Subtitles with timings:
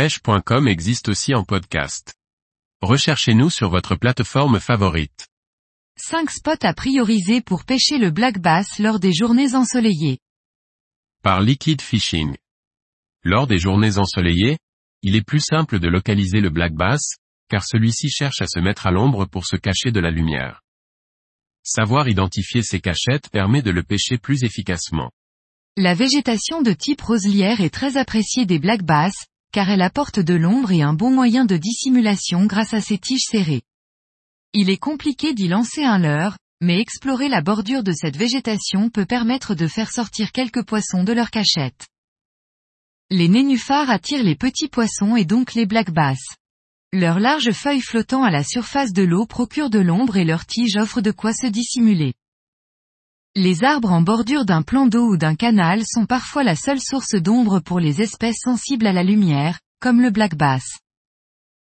[0.00, 2.14] pêche.com existe aussi en podcast.
[2.80, 5.28] Recherchez-nous sur votre plateforme favorite.
[5.96, 10.18] 5 spots à prioriser pour pêcher le black bass lors des journées ensoleillées.
[11.22, 12.34] Par Liquid Fishing.
[13.24, 14.56] Lors des journées ensoleillées,
[15.02, 17.16] il est plus simple de localiser le black bass,
[17.50, 20.62] car celui-ci cherche à se mettre à l'ombre pour se cacher de la lumière.
[21.62, 25.10] Savoir identifier ses cachettes permet de le pêcher plus efficacement.
[25.76, 29.12] La végétation de type roselière est très appréciée des black bass,
[29.52, 33.26] car elle apporte de l'ombre et un bon moyen de dissimulation grâce à ses tiges
[33.28, 33.62] serrées.
[34.52, 39.06] Il est compliqué d'y lancer un leurre, mais explorer la bordure de cette végétation peut
[39.06, 41.88] permettre de faire sortir quelques poissons de leur cachette.
[43.10, 46.20] Les nénuphars attirent les petits poissons et donc les black bass.
[46.92, 50.76] Leurs larges feuilles flottant à la surface de l'eau procurent de l'ombre et leurs tiges
[50.76, 52.14] offrent de quoi se dissimuler.
[53.36, 57.14] Les arbres en bordure d'un plan d'eau ou d'un canal sont parfois la seule source
[57.14, 60.64] d'ombre pour les espèces sensibles à la lumière, comme le black bass.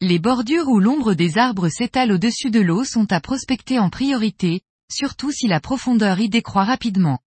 [0.00, 4.60] Les bordures où l'ombre des arbres s'étale au-dessus de l'eau sont à prospecter en priorité,
[4.88, 7.18] surtout si la profondeur y décroît rapidement.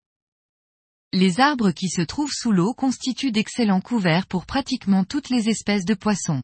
[1.12, 5.84] Les arbres qui se trouvent sous l'eau constituent d'excellents couverts pour pratiquement toutes les espèces
[5.84, 6.42] de poissons.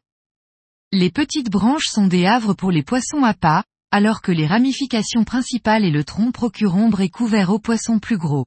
[0.92, 5.24] Les petites branches sont des havres pour les poissons à pas, alors que les ramifications
[5.24, 8.46] principales et le tronc procurent ombre et couvert aux poissons plus gros.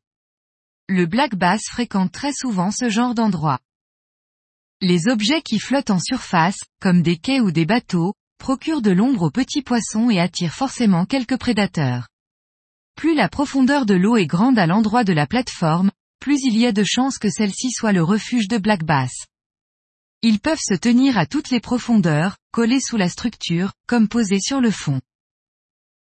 [0.87, 3.59] Le black bass fréquente très souvent ce genre d'endroit.
[4.81, 9.23] Les objets qui flottent en surface, comme des quais ou des bateaux, procurent de l'ombre
[9.23, 12.07] aux petits poissons et attirent forcément quelques prédateurs.
[12.95, 16.65] Plus la profondeur de l'eau est grande à l'endroit de la plateforme, plus il y
[16.65, 19.27] a de chances que celle-ci soit le refuge de black bass.
[20.23, 24.61] Ils peuvent se tenir à toutes les profondeurs, collés sous la structure, comme posés sur
[24.61, 25.01] le fond.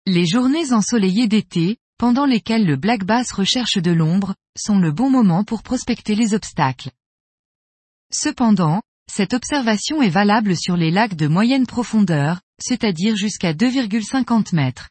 [0.06, 5.10] Les journées ensoleillées d'été, pendant lesquelles le black bass recherche de l'ombre, sont le bon
[5.10, 6.92] moment pour prospecter les obstacles.
[8.12, 14.90] Cependant, cette observation est valable sur les lacs de moyenne profondeur, c'est-à-dire jusqu'à 2,50 mètres.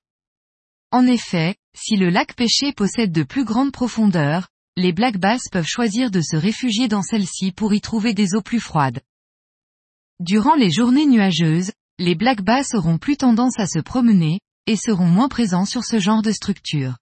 [0.91, 4.49] En effet, si le lac pêché possède de plus grandes profondeurs,
[4.79, 8.41] les black bass peuvent choisir de se réfugier dans celle-ci pour y trouver des eaux
[8.41, 9.03] plus froides.
[10.21, 15.07] Durant les journées nuageuses, les black bass auront plus tendance à se promener, et seront
[15.07, 16.97] moins présents sur ce genre de structure.